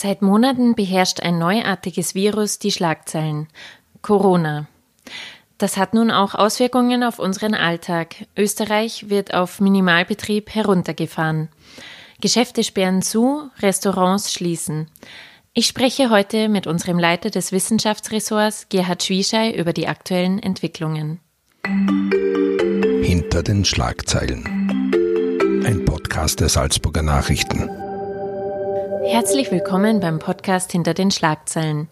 Seit 0.00 0.22
Monaten 0.22 0.76
beherrscht 0.76 1.18
ein 1.18 1.40
neuartiges 1.40 2.14
Virus 2.14 2.60
die 2.60 2.70
Schlagzeilen. 2.70 3.48
Corona. 4.00 4.68
Das 5.58 5.76
hat 5.76 5.92
nun 5.92 6.12
auch 6.12 6.36
Auswirkungen 6.36 7.02
auf 7.02 7.18
unseren 7.18 7.52
Alltag. 7.52 8.14
Österreich 8.36 9.10
wird 9.10 9.34
auf 9.34 9.58
Minimalbetrieb 9.58 10.54
heruntergefahren. 10.54 11.48
Geschäfte 12.20 12.62
sperren 12.62 13.02
zu, 13.02 13.50
Restaurants 13.58 14.32
schließen. 14.32 14.86
Ich 15.52 15.66
spreche 15.66 16.10
heute 16.10 16.48
mit 16.48 16.68
unserem 16.68 17.00
Leiter 17.00 17.30
des 17.30 17.50
Wissenschaftsressorts, 17.50 18.68
Gerhard 18.68 19.02
Schwieschei, 19.02 19.52
über 19.52 19.72
die 19.72 19.88
aktuellen 19.88 20.40
Entwicklungen. 20.40 21.18
Hinter 23.02 23.42
den 23.42 23.64
Schlagzeilen. 23.64 24.44
Ein 25.66 25.84
Podcast 25.84 26.38
der 26.38 26.50
Salzburger 26.50 27.02
Nachrichten. 27.02 27.87
Herzlich 29.08 29.50
willkommen 29.50 30.00
beim 30.00 30.18
Podcast 30.18 30.70
Hinter 30.70 30.92
den 30.92 31.10
Schlagzeilen. 31.10 31.88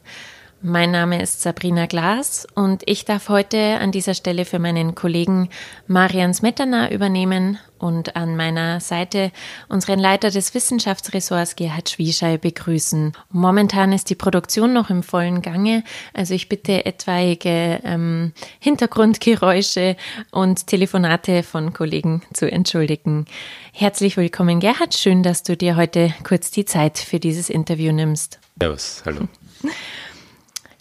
Mein 0.69 0.91
Name 0.91 1.23
ist 1.23 1.43
Sabrina 1.43 1.87
Glas 1.87 2.45
und 2.57 2.83
ich 2.87 3.05
darf 3.05 3.29
heute 3.29 3.79
an 3.79 3.93
dieser 3.93 4.15
Stelle 4.15 4.45
für 4.45 4.59
meinen 4.59 4.97
Kollegen 4.97 5.49
Marian 5.87 6.35
Smetana 6.35 6.91
übernehmen 6.91 7.61
und 7.79 8.17
an 8.17 8.35
meiner 8.35 8.81
Seite 8.81 9.31
unseren 9.69 10.01
Leiter 10.01 10.29
des 10.33 10.55
Wissenschaftsressorts 10.55 11.55
Gerhard 11.55 11.89
Schwieschei 11.89 12.37
begrüßen. 12.37 13.13
Momentan 13.31 13.93
ist 13.93 14.11
die 14.11 14.17
Produktion 14.17 14.73
noch 14.73 14.91
im 14.91 15.05
vollen 15.05 15.41
Gange, 15.41 15.85
also 16.13 16.35
ich 16.35 16.49
bitte 16.49 16.85
etwaige 16.85 17.79
ähm, 17.85 18.33
Hintergrundgeräusche 18.59 19.97
und 20.33 20.67
Telefonate 20.67 21.45
von 21.45 21.75
Kollegen 21.75 22.23
zu 22.35 22.51
entschuldigen. 22.51 23.27
Herzlich 23.73 24.17
willkommen, 24.17 24.59
Gerhard. 24.59 24.95
Schön, 24.95 25.23
dass 25.23 25.45
du 25.45 25.57
dir 25.57 25.77
heute 25.77 26.13
kurz 26.25 26.51
die 26.51 26.65
Zeit 26.65 26.99
für 26.99 27.21
dieses 27.21 27.51
Interview 27.51 27.93
nimmst. 27.93 28.41
Servus, 28.59 29.05
hallo. 29.07 29.29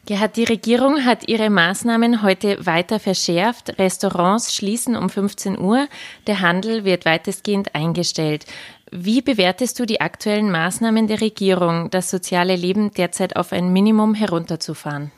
Gerhard, 0.06 0.36
die 0.36 0.44
Regierung 0.44 1.04
hat 1.04 1.28
ihre 1.28 1.50
Maßnahmen 1.50 2.22
heute 2.22 2.64
weiter 2.64 3.00
verschärft. 3.00 3.80
Restaurants 3.80 4.54
schließen 4.54 4.96
um 4.96 5.10
15 5.10 5.58
Uhr. 5.58 5.88
Der 6.28 6.42
Handel 6.42 6.86
wird 6.86 7.06
weitestgehend 7.06 7.74
eingestellt. 7.74 8.46
Wie 8.92 9.24
bewertest 9.24 9.80
du 9.80 9.88
die 9.88 10.02
aktuellen 10.02 10.52
Maßnahmen 10.52 11.08
der 11.08 11.22
Regierung, 11.22 11.90
das 11.90 12.12
soziale 12.12 12.56
Leben 12.56 12.92
derzeit 12.92 13.36
auf 13.36 13.52
ein 13.52 13.74
Minimum 13.74 14.14
herunterzufahren? 14.14 15.12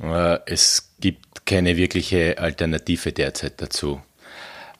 Äh, 0.00 0.38
es 0.46 0.92
gibt 1.00 1.44
keine 1.44 1.76
wirkliche 1.76 2.38
Alternative 2.38 3.12
derzeit 3.12 3.60
dazu. 3.60 4.00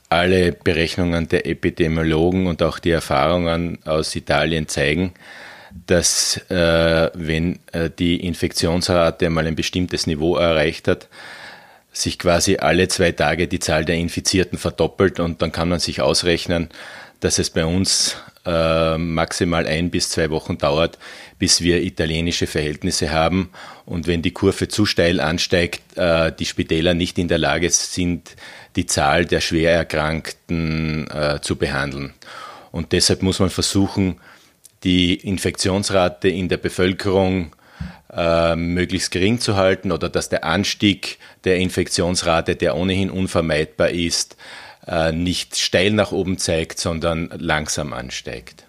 Alle 0.09 0.53
Berechnungen 0.53 1.27
der 1.27 1.47
Epidemiologen 1.47 2.47
und 2.47 2.63
auch 2.63 2.79
die 2.79 2.91
Erfahrungen 2.91 3.85
aus 3.85 4.15
Italien 4.15 4.69
zeigen, 4.69 5.15
dass 5.87 6.39
äh, 6.51 7.11
wenn 7.15 7.59
äh, 7.73 7.91
die 7.91 8.25
Infektionsrate 8.25 9.31
mal 9.31 9.47
ein 9.47 9.57
bestimmtes 9.57 10.07
Niveau 10.07 10.37
erreicht 10.37 10.89
hat, 10.89 11.09
sich 11.93 12.19
quasi 12.19 12.57
alle 12.57 12.89
zwei 12.89 13.13
Tage 13.13 13.49
die 13.49 13.59
Zahl 13.59 13.85
der 13.85 13.97
Infizierten 13.97 14.59
verdoppelt 14.59 15.19
und 15.19 15.43
dann 15.43 15.53
kann 15.53 15.69
man 15.69 15.81
sich 15.81 16.01
ausrechnen, 16.01 16.69
dass 17.21 17.39
es 17.39 17.51
bei 17.51 17.65
uns 17.65 18.17
äh, 18.45 18.99
maximal 18.99 19.67
ein 19.67 19.91
bis 19.91 20.11
zwei 20.11 20.31
Wochen 20.31 20.59
dauert, 20.59 20.99
bis 21.39 21.63
wir 21.63 21.83
italienische 21.83 22.47
Verhältnisse 22.47 23.11
haben. 23.11 23.51
Und 23.85 24.07
wenn 24.07 24.23
die 24.23 24.33
Kurve 24.33 24.69
zu 24.69 24.87
steil 24.87 25.21
ansteigt, 25.21 25.97
äh, 25.97 26.33
die 26.33 26.45
Spitäler 26.45 26.95
nicht 26.95 27.19
in 27.19 27.29
der 27.29 27.39
Lage 27.39 27.71
sind, 27.71 28.37
die 28.77 28.87
Zahl 28.87 29.25
der 29.25 29.41
Schwererkrankten 29.41 31.11
äh, 31.11 31.41
zu 31.41 31.57
behandeln. 31.57 32.15
Und 32.73 32.93
deshalb 32.93 33.23
muss 33.23 33.39
man 33.39 33.51
versuchen, 33.51 34.21
die 34.85 35.15
Infektionsrate 35.15 36.29
in 36.29 36.49
der 36.49 36.59
Bevölkerung 36.59 37.55
äh, 38.13 38.57
möglichst 38.57 39.11
gering 39.11 39.41
zu 39.41 39.57
halten 39.57 39.93
oder 39.93 40.09
dass 40.09 40.29
der 40.29 40.45
Anstieg 40.45 41.19
der 41.45 41.57
Infektionsrate, 41.57 42.57
der 42.57 42.77
ohnehin 42.77 43.11
unvermeidbar 43.11 43.91
ist, 43.91 44.37
äh, 44.87 45.13
nicht 45.13 45.57
steil 45.57 45.91
nach 45.91 46.13
oben 46.13 46.39
zeigt, 46.39 46.79
sondern 46.79 47.31
langsam 47.37 47.93
ansteigt. 47.93 48.65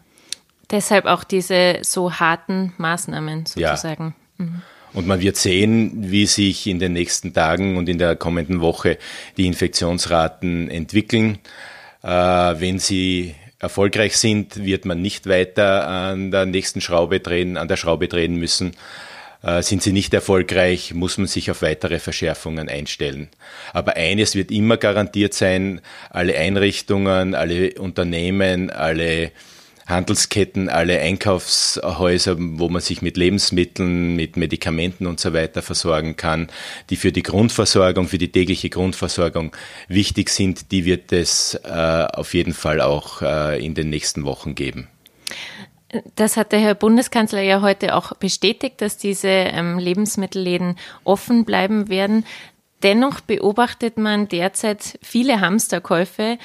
Deshalb 0.70 1.06
auch 1.06 1.24
diese 1.24 1.80
so 1.84 2.14
harten 2.14 2.74
Maßnahmen 2.78 3.46
sozusagen. 3.46 4.16
Ja. 4.38 4.46
Mhm. 4.46 4.62
Und 4.94 5.06
man 5.06 5.22
wird 5.22 5.36
sehen, 5.36 6.12
wie 6.12 6.26
sich 6.26 6.66
in 6.66 6.80
den 6.80 6.94
nächsten 6.94 7.34
Tagen 7.34 7.78
und 7.78 7.88
in 7.88 8.00
der 8.00 8.16
kommenden 8.16 8.62
Woche 8.62 8.98
die 9.38 9.46
Infektionsraten 9.46 10.70
entwickeln. 10.70 11.40
Äh, 12.02 12.10
wenn 12.10 12.80
sie 12.80 13.36
erfolgreich 13.60 14.18
sind, 14.18 14.64
wird 14.64 14.86
man 14.86 15.02
nicht 15.02 15.28
weiter 15.28 15.88
an 15.88 16.32
der 16.32 16.46
nächsten 16.46 16.82
Schraube 16.82 17.20
drehen, 17.20 17.58
an 17.58 17.68
der 17.68 17.78
Schraube 17.78 18.08
drehen 18.08 18.36
müssen. 18.36 18.76
Äh, 19.44 19.62
sind 19.62 19.84
sie 19.84 19.94
nicht 19.94 20.14
erfolgreich, 20.14 20.94
muss 20.94 21.18
man 21.18 21.28
sich 21.28 21.52
auf 21.52 21.62
weitere 21.62 22.00
Verschärfungen 22.00 22.70
einstellen. 22.70 23.30
Aber 23.74 23.96
eines 23.96 24.36
wird 24.36 24.52
immer 24.52 24.78
garantiert 24.78 25.34
sein, 25.34 25.82
alle 26.10 26.36
Einrichtungen, 26.38 27.36
alle 27.36 27.74
Unternehmen, 27.76 28.70
alle 28.70 29.32
Handelsketten, 29.88 30.70
alle 30.70 31.00
Einkaufshäuser, 31.00 32.36
wo 32.38 32.68
man 32.70 32.82
sich 32.82 33.02
mit 33.02 33.16
Lebensmitteln, 33.18 34.16
mit 34.16 34.36
Medikamenten 34.36 35.08
und 35.08 35.20
so 35.20 35.34
weiter 35.34 35.62
versorgen 35.62 36.18
kann, 36.18 36.50
die 36.90 36.98
für 36.98 37.12
die 37.12 37.24
Grundversorgung, 37.24 38.08
für 38.08 38.18
die 38.18 38.32
tägliche 38.32 38.70
Grundversorgung 38.70 39.56
wichtig 39.88 40.30
sind, 40.30 40.72
die 40.72 40.86
wird 40.86 41.14
es 41.14 41.56
äh, 41.64 42.08
auf 42.14 42.34
jeden 42.34 42.54
Fall 42.54 42.82
auch 42.82 43.22
äh, 43.22 43.66
in 43.66 43.76
den 43.76 43.90
nächsten 43.90 44.26
Wochen 44.26 44.56
geben. 44.56 44.90
Das 46.16 46.36
hat 46.36 46.52
der 46.52 46.60
Herr 46.60 46.76
Bundeskanzler 46.76 47.42
ja 47.42 47.62
heute 47.62 47.96
auch 47.96 48.14
bestätigt, 48.14 48.82
dass 48.82 48.98
diese 48.98 49.30
ähm, 49.30 49.80
Lebensmittelläden 49.80 50.78
offen 51.06 51.46
bleiben 51.46 51.88
werden. 51.88 52.26
Dennoch 52.84 53.22
beobachtet 53.22 53.98
man 53.98 54.28
derzeit 54.28 55.00
viele 55.02 55.42
Hamsterkäufe. 55.42 56.38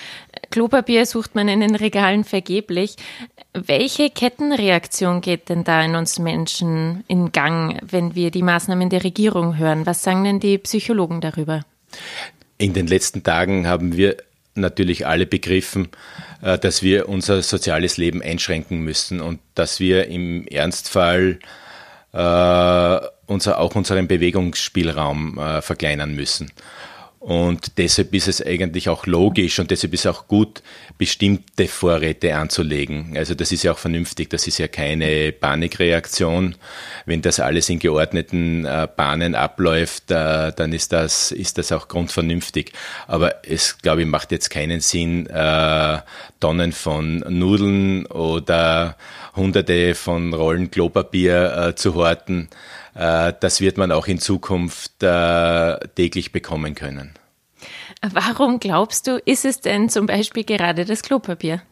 Klopapier 0.50 1.04
sucht 1.04 1.34
man 1.34 1.48
in 1.48 1.60
den 1.60 1.75
Regalen 1.75 2.25
vergeblich. 2.25 2.97
Welche 3.53 4.09
Kettenreaktion 4.09 5.21
geht 5.21 5.50
denn 5.50 5.65
da 5.65 5.82
in 5.82 5.94
uns 5.94 6.19
Menschen 6.19 7.04
in 7.06 7.32
Gang, 7.32 7.78
wenn 7.82 8.15
wir 8.15 8.31
die 8.31 8.42
Maßnahmen 8.42 8.88
der 8.88 9.04
Regierung 9.04 9.59
hören? 9.59 9.84
Was 9.84 10.03
sagen 10.03 10.25
denn 10.25 10.41
die 10.41 10.56
Psychologen 10.56 11.21
darüber? 11.21 11.65
In 12.56 12.72
den 12.72 12.87
letzten 12.87 13.22
Tagen 13.22 13.66
haben 13.66 13.97
wir 13.97 14.16
natürlich 14.54 15.06
alle 15.06 15.26
begriffen, 15.26 15.88
äh, 16.41 16.59
dass 16.59 16.82
wir 16.82 17.09
unser 17.09 17.42
soziales 17.42 17.97
Leben 17.97 18.22
einschränken 18.22 18.81
müssen 18.81 19.21
und 19.21 19.41
dass 19.54 19.81
wir 19.81 20.09
im 20.09 20.47
Ernstfall 20.47 21.38
äh, 22.12 23.00
unser, 23.27 23.59
auch 23.59 23.75
unseren 23.75 24.09
Bewegungsspielraum 24.09 25.38
äh, 25.38 25.62
verkleinern 25.62 26.15
müssen. 26.15 26.50
Und 27.22 27.78
deshalb 27.78 28.12
ist 28.15 28.27
es 28.27 28.44
eigentlich 28.44 28.88
auch 28.88 29.06
logisch 29.06 29.60
und 29.60 29.71
deshalb 29.71 29.94
ist 29.94 30.00
es 30.00 30.06
auch 30.06 30.27
gut, 30.27 30.60
bestimmte 30.99 31.69
Vorräte 31.69 32.34
anzulegen. 32.34 33.16
Also 33.16 33.37
das 33.37 33.53
ist 33.53 33.62
ja 33.62 33.71
auch 33.71 33.78
vernünftig, 33.78 34.28
das 34.31 34.49
ist 34.49 34.59
ja 34.59 34.66
keine 34.66 35.31
Panikreaktion. 35.31 36.56
Wenn 37.06 37.22
das 37.22 37.38
alles 37.38 37.69
in 37.69 37.78
geordneten 37.78 38.65
äh, 38.65 38.88
Bahnen 38.97 39.37
abläuft, 39.37 40.10
äh, 40.10 40.50
dann 40.50 40.72
ist 40.72 40.93
das, 40.93 41.31
ist 41.31 41.59
das 41.59 41.71
auch 41.71 41.87
grundvernünftig. 41.87 42.72
Aber 43.06 43.47
es, 43.47 43.78
glaube 43.78 44.00
ich, 44.03 44.09
macht 44.09 44.33
jetzt 44.33 44.50
keinen 44.50 44.81
Sinn, 44.81 45.28
äh, 45.28 45.99
Tonnen 46.41 46.72
von 46.72 47.19
Nudeln 47.28 48.04
oder 48.06 48.97
hunderte 49.37 49.94
von 49.94 50.34
Rollen 50.34 50.72
Klopapier 50.72 51.75
zu 51.77 51.94
horten 51.94 52.49
das 52.94 53.60
wird 53.60 53.78
man 53.78 53.92
auch 53.92 54.06
in 54.06 54.19
Zukunft 54.19 55.03
äh, 55.03 55.78
täglich 55.94 56.32
bekommen 56.32 56.75
können. 56.75 57.14
Warum 58.03 58.58
glaubst 58.58 59.06
du, 59.06 59.19
ist 59.25 59.44
es 59.44 59.60
denn 59.60 59.88
zum 59.88 60.06
Beispiel 60.06 60.44
gerade 60.44 60.84
das 60.84 61.03
Klopapier? 61.03 61.62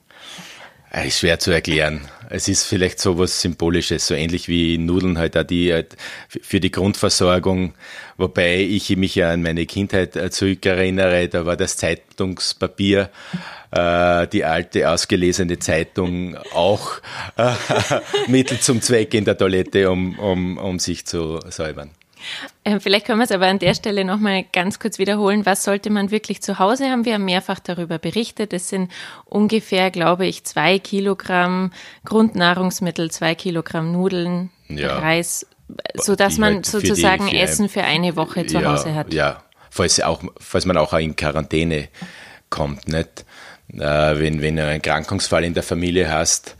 Äh, 0.93 1.09
ist 1.09 1.19
schwer 1.19 1.39
zu 1.39 1.51
erklären. 1.51 2.09
Es 2.31 2.49
ist 2.49 2.65
vielleicht 2.65 3.01
so 3.01 3.19
was 3.19 3.41
Symbolisches, 3.41 4.07
so 4.07 4.15
ähnlich 4.15 4.49
wie 4.49 4.79
Nudeln 4.79 5.19
halt 5.19 5.37
auch 5.37 5.43
die 5.43 5.73
halt 5.73 5.97
für 6.29 6.61
die 6.61 6.71
Grundversorgung. 6.71 7.75
Wobei 8.17 8.61
ich 8.61 8.97
mich 8.97 9.17
ja 9.17 9.31
an 9.31 9.43
meine 9.43 9.67
Kindheit 9.67 10.33
zurückerinnere, 10.33 11.29
da 11.29 11.45
war 11.45 11.57
das 11.57 11.77
Zeitungspapier 11.77 13.11
äh, 13.73 14.27
die 14.29 14.45
alte 14.45 14.89
ausgelesene 14.89 15.59
Zeitung 15.59 16.37
auch 16.55 17.01
äh, 17.37 17.53
Mittel 18.29 18.61
zum 18.61 18.81
Zweck 18.81 19.13
in 19.15 19.25
der 19.25 19.37
Toilette, 19.37 19.91
um, 19.91 20.19
um, 20.19 20.59
um 20.59 20.79
sich 20.79 21.07
zu 21.07 21.41
säubern. 21.49 21.91
Ähm, 22.65 22.81
vielleicht 22.81 23.07
können 23.07 23.19
wir 23.19 23.25
es 23.25 23.33
aber 23.33 23.47
an 23.47 23.59
der 23.59 23.75
Stelle 23.75 24.05
nochmal 24.05 24.45
ganz 24.53 24.79
kurz 24.79 24.99
wiederholen. 24.99 25.47
Was 25.47 25.65
sollte 25.65 25.91
man 25.91 26.11
wirklich 26.11 26.43
zu 26.43 26.59
Hause 26.59 26.91
haben? 26.91 27.05
Wir 27.05 27.15
haben 27.15 27.25
mehrfach 27.25 27.59
darüber 27.59 27.99
berichtet. 27.99 28.53
Es 28.53 28.69
sind 28.69 28.91
ungefähr, 29.25 29.91
glaube 29.91 30.27
ich, 30.27 30.45
zwei 30.45 30.79
Kilogramm 30.79 31.73
Grundnahrungsmittel, 32.05 33.11
zwei 33.11 33.35
Kilogramm 33.35 33.93
Nudeln, 33.93 34.51
ja. 34.69 34.99
Reis, 34.99 35.47
so 35.95 36.17
dass 36.17 36.39
man 36.39 36.57
halt 36.57 36.67
sozusagen 36.67 37.27
die, 37.27 37.37
für 37.37 37.43
Essen 37.43 37.69
für 37.69 37.85
eine 37.85 38.17
Woche 38.17 38.47
zu 38.47 38.59
ja, 38.59 38.73
Hause 38.73 38.95
hat. 38.95 39.13
Ja, 39.13 39.43
falls, 39.71 40.01
auch, 40.01 40.23
falls 40.39 40.67
man 40.67 40.77
auch 40.77 40.93
in 40.95 41.17
Quarantäne 41.17 41.89
kommt, 42.49 42.89
nicht? 42.89 43.25
Äh, 43.73 44.19
wenn, 44.19 44.43
wenn 44.43 44.57
du 44.57 44.67
einen 44.67 44.83
Krankungsfall 44.83 45.45
in 45.45 45.55
der 45.55 45.63
Familie 45.63 46.11
hast, 46.11 46.57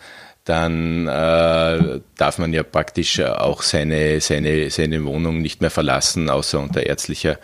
dann 0.51 1.07
äh, 1.07 2.01
darf 2.17 2.39
man 2.39 2.53
ja 2.53 2.65
praktisch 2.65 3.21
auch 3.21 3.63
seine, 3.63 4.21
seine, 4.21 4.69
seine 4.71 5.05
Wohnung 5.05 5.41
nicht 5.41 5.61
mehr 5.61 5.71
verlassen, 5.71 6.29
außer 6.29 6.59
unter 6.59 6.85
ärztlicher 6.85 7.39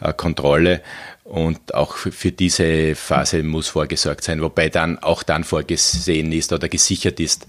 äh, 0.00 0.12
Kontrolle. 0.12 0.80
Und 1.22 1.72
auch 1.72 1.96
für 1.96 2.32
diese 2.32 2.96
Phase 2.96 3.44
muss 3.44 3.68
vorgesorgt 3.68 4.24
sein, 4.24 4.42
wobei 4.42 4.70
dann 4.70 4.98
auch 4.98 5.22
dann 5.22 5.44
vorgesehen 5.44 6.32
ist 6.32 6.52
oder 6.52 6.68
gesichert 6.68 7.20
ist, 7.20 7.46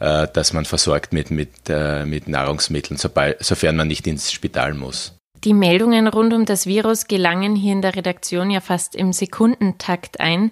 äh, 0.00 0.26
dass 0.32 0.52
man 0.52 0.64
versorgt 0.64 1.12
mit, 1.12 1.30
mit, 1.30 1.50
äh, 1.68 2.04
mit 2.04 2.26
Nahrungsmitteln, 2.26 2.98
sobald, 2.98 3.44
sofern 3.44 3.76
man 3.76 3.86
nicht 3.86 4.08
ins 4.08 4.32
Spital 4.32 4.74
muss. 4.74 5.17
Die 5.44 5.54
Meldungen 5.54 6.08
rund 6.08 6.32
um 6.32 6.44
das 6.44 6.66
Virus 6.66 7.06
gelangen 7.06 7.54
hier 7.54 7.72
in 7.72 7.82
der 7.82 7.94
Redaktion 7.94 8.50
ja 8.50 8.60
fast 8.60 8.96
im 8.96 9.12
Sekundentakt 9.12 10.18
ein. 10.18 10.50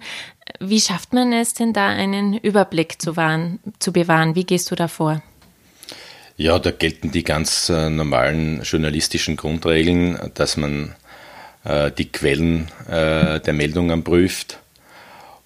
Wie 0.59 0.79
schafft 0.79 1.11
man 1.13 1.33
es 1.33 1.53
denn 1.53 1.73
da, 1.73 1.87
einen 1.87 2.37
Überblick 2.37 3.01
zu, 3.01 3.17
wahren, 3.17 3.59
zu 3.79 3.91
bewahren? 3.91 4.35
Wie 4.35 4.45
gehst 4.45 4.71
du 4.71 4.75
da 4.75 4.87
vor? 4.87 5.21
Ja, 6.37 6.57
da 6.59 6.71
gelten 6.71 7.11
die 7.11 7.23
ganz 7.23 7.69
äh, 7.69 7.89
normalen 7.89 8.61
journalistischen 8.61 9.35
Grundregeln, 9.35 10.31
dass 10.35 10.55
man 10.55 10.95
äh, 11.65 11.91
die 11.91 12.09
Quellen 12.09 12.71
äh, 12.87 13.41
der 13.41 13.53
Meldungen 13.53 14.03
prüft 14.03 14.59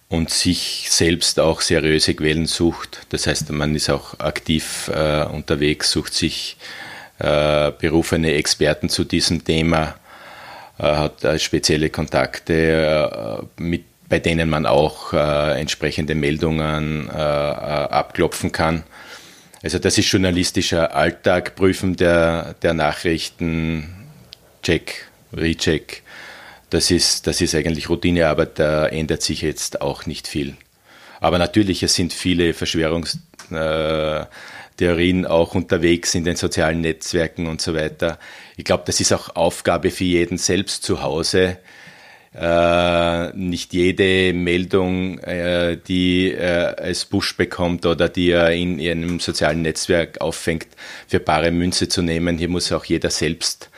und 0.09 0.29
sich 0.29 0.87
selbst 0.89 1.39
auch 1.39 1.61
seriöse 1.61 2.13
Quellen 2.13 2.45
sucht. 2.45 3.07
Das 3.09 3.25
heißt, 3.25 3.49
man 3.51 3.73
ist 3.73 3.89
auch 3.89 4.19
aktiv 4.19 4.91
äh, 4.93 5.23
unterwegs, 5.23 5.91
sucht 5.91 6.13
sich 6.13 6.57
äh, 6.59 6.90
berufene 7.79 8.33
Experten 8.33 8.89
zu 8.89 9.03
diesem 9.03 9.43
Thema, 9.43 9.95
äh, 10.79 10.83
hat 10.83 11.23
äh, 11.23 11.37
spezielle 11.37 11.89
Kontakte, 11.89 13.47
mit, 13.57 13.83
bei 14.09 14.19
denen 14.19 14.49
man 14.49 14.65
auch 14.65 15.13
entsprechende 15.13 16.15
Meldungen 16.15 17.09
abklopfen 17.09 18.51
kann. 18.51 18.83
Also 19.63 19.79
das 19.79 19.97
ist 19.97 20.11
journalistischer 20.11 20.95
Alltag, 20.95 21.55
Prüfen 21.55 21.95
der, 21.95 22.55
der 22.61 22.73
Nachrichten, 22.73 24.07
Check, 24.63 25.07
Recheck. 25.31 26.03
Das 26.71 26.91
ist, 26.91 27.25
das 27.27 27.39
ist 27.39 27.55
eigentlich 27.55 27.87
Routinearbeit, 27.87 28.59
da 28.59 28.87
ändert 28.87 29.21
sich 29.21 29.41
jetzt 29.43 29.81
auch 29.81 30.05
nicht 30.07 30.27
viel. 30.27 30.57
Aber 31.21 31.37
natürlich, 31.37 31.83
es 31.83 31.93
sind 31.93 32.11
viele 32.11 32.53
Verschwörungs... 32.53 33.19
Äh, 34.81 34.85
Theorien 34.85 35.25
auch 35.27 35.53
unterwegs 35.53 36.15
in 36.15 36.23
den 36.23 36.35
sozialen 36.35 36.81
Netzwerken 36.81 37.45
und 37.47 37.61
so 37.61 37.75
weiter. 37.75 38.17
Ich 38.57 38.63
glaube, 38.65 38.83
das 38.87 38.99
ist 38.99 39.13
auch 39.13 39.35
Aufgabe 39.35 39.91
für 39.91 40.03
jeden 40.03 40.37
selbst 40.37 40.83
zu 40.83 41.03
Hause. 41.03 41.59
Äh, 42.33 43.31
nicht 43.33 43.73
jede 43.73 44.33
Meldung, 44.33 45.19
äh, 45.19 45.77
die 45.77 46.31
äh, 46.31 46.75
es 46.77 47.05
Push 47.05 47.37
bekommt 47.37 47.85
oder 47.85 48.09
die 48.09 48.31
er 48.31 48.51
in 48.51 48.79
einem 48.79 49.19
sozialen 49.19 49.61
Netzwerk 49.61 50.19
auffängt, 50.21 50.67
für 51.07 51.19
bare 51.19 51.51
Münze 51.51 51.87
zu 51.87 52.01
nehmen. 52.01 52.37
Hier 52.37 52.49
muss 52.49 52.71
auch 52.71 52.85
jeder 52.85 53.09
selbst 53.11 53.69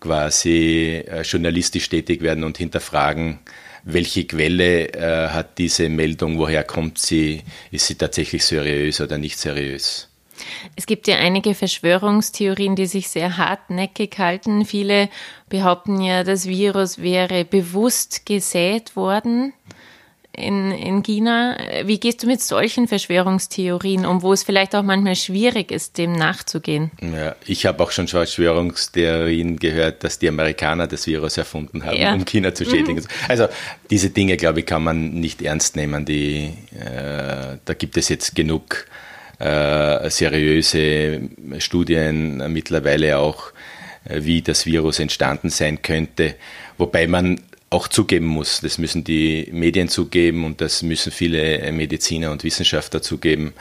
quasi 0.00 1.02
äh, 1.06 1.22
journalistisch 1.22 1.88
tätig 1.88 2.22
werden 2.22 2.44
und 2.44 2.58
hinterfragen, 2.58 3.38
welche 3.84 4.26
Quelle 4.26 4.92
äh, 4.92 5.28
hat 5.28 5.58
diese 5.58 5.88
Meldung, 5.88 6.38
woher 6.38 6.64
kommt 6.64 6.98
sie, 6.98 7.42
ist 7.70 7.86
sie 7.86 7.94
tatsächlich 7.94 8.44
seriös 8.44 9.00
oder 9.00 9.16
nicht 9.16 9.38
seriös. 9.38 10.11
Es 10.76 10.86
gibt 10.86 11.06
ja 11.08 11.16
einige 11.16 11.54
Verschwörungstheorien, 11.54 12.76
die 12.76 12.86
sich 12.86 13.08
sehr 13.08 13.36
hartnäckig 13.36 14.18
halten. 14.18 14.64
Viele 14.64 15.08
behaupten 15.48 16.00
ja, 16.00 16.24
das 16.24 16.46
Virus 16.46 16.98
wäre 17.00 17.44
bewusst 17.44 18.26
gesät 18.26 18.96
worden 18.96 19.52
in, 20.34 20.70
in 20.72 21.02
China. 21.02 21.56
Wie 21.84 22.00
gehst 22.00 22.22
du 22.22 22.26
mit 22.26 22.40
solchen 22.40 22.88
Verschwörungstheorien 22.88 24.06
um, 24.06 24.22
wo 24.22 24.32
es 24.32 24.42
vielleicht 24.42 24.74
auch 24.74 24.82
manchmal 24.82 25.16
schwierig 25.16 25.70
ist, 25.70 25.98
dem 25.98 26.12
nachzugehen? 26.12 26.90
Ja, 27.00 27.36
ich 27.46 27.66
habe 27.66 27.82
auch 27.82 27.90
schon 27.90 28.08
Verschwörungstheorien 28.08 29.58
gehört, 29.58 30.04
dass 30.04 30.18
die 30.18 30.28
Amerikaner 30.28 30.86
das 30.86 31.06
Virus 31.06 31.36
erfunden 31.36 31.84
haben, 31.84 31.96
ja. 31.96 32.14
um 32.14 32.24
China 32.24 32.54
zu 32.54 32.64
schädigen. 32.64 32.96
Mhm. 32.96 33.06
Also 33.28 33.48
diese 33.90 34.10
Dinge, 34.10 34.36
glaube 34.36 34.60
ich, 34.60 34.66
kann 34.66 34.82
man 34.82 35.10
nicht 35.12 35.42
ernst 35.42 35.76
nehmen. 35.76 36.04
Die, 36.06 36.54
äh, 36.78 37.58
da 37.64 37.74
gibt 37.74 37.96
es 37.96 38.08
jetzt 38.08 38.34
genug 38.34 38.86
äh, 39.42 40.08
seriöse 40.08 41.20
Studien 41.58 42.52
mittlerweile 42.52 43.18
auch, 43.18 43.52
äh, 44.04 44.22
wie 44.22 44.40
das 44.40 44.66
Virus 44.66 45.00
entstanden 45.00 45.50
sein 45.50 45.82
könnte. 45.82 46.36
Wobei 46.78 47.08
man 47.08 47.40
auch 47.68 47.88
zugeben 47.88 48.26
muss, 48.26 48.60
das 48.60 48.78
müssen 48.78 49.02
die 49.02 49.48
Medien 49.50 49.88
zugeben 49.88 50.44
und 50.44 50.60
das 50.60 50.82
müssen 50.82 51.10
viele 51.10 51.72
Mediziner 51.72 52.30
und 52.30 52.44
Wissenschaftler 52.44 53.02
zugeben, 53.02 53.52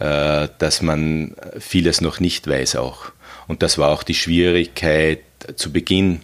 äh, 0.00 0.48
dass 0.58 0.82
man 0.82 1.36
vieles 1.56 2.00
noch 2.00 2.18
nicht 2.18 2.48
weiß 2.48 2.74
auch. 2.74 3.12
Und 3.46 3.62
das 3.62 3.78
war 3.78 3.90
auch 3.90 4.02
die 4.02 4.14
Schwierigkeit 4.14 5.20
zu 5.56 5.72
Beginn 5.72 6.22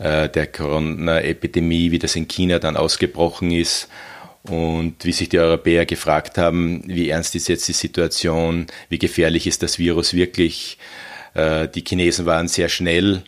der 0.00 0.46
Corona-Epidemie, 0.46 1.90
wie 1.90 1.98
das 1.98 2.14
in 2.14 2.28
China 2.28 2.60
dann 2.60 2.76
ausgebrochen 2.76 3.50
ist 3.50 3.88
und 4.44 5.04
wie 5.04 5.12
sich 5.12 5.28
die 5.28 5.38
Europäer 5.38 5.86
gefragt 5.86 6.38
haben, 6.38 6.82
wie 6.86 7.10
ernst 7.10 7.34
ist 7.34 7.48
jetzt 7.48 7.68
die 7.68 7.72
Situation, 7.72 8.66
wie 8.88 8.98
gefährlich 8.98 9.46
ist 9.46 9.62
das 9.62 9.78
Virus 9.78 10.14
wirklich. 10.14 10.78
Äh, 11.34 11.68
die 11.68 11.84
Chinesen 11.86 12.26
waren 12.26 12.48
sehr 12.48 12.68
schnell 12.68 13.22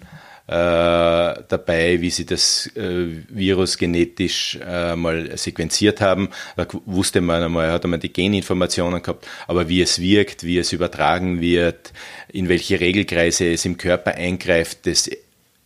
äh, 0.46 0.52
dabei, 0.52 2.00
wie 2.00 2.10
sie 2.10 2.26
das 2.26 2.68
äh, 2.76 3.06
Virus 3.28 3.78
genetisch 3.78 4.58
mal 4.60 5.36
sequenziert 5.36 6.00
haben. 6.00 6.30
Da 6.56 6.66
wusste 6.86 7.20
man 7.20 7.42
einmal, 7.42 7.70
hat 7.70 7.84
man 7.84 8.00
die 8.00 8.12
Geninformationen 8.12 9.02
gehabt, 9.02 9.26
aber 9.46 9.68
wie 9.68 9.82
es 9.82 10.00
wirkt, 10.00 10.44
wie 10.44 10.58
es 10.58 10.72
übertragen 10.72 11.40
wird, 11.40 11.92
in 12.28 12.48
welche 12.48 12.80
Regelkreise 12.80 13.52
es 13.52 13.64
im 13.64 13.76
Körper 13.76 14.14
eingreift, 14.14 14.86
das 14.86 15.10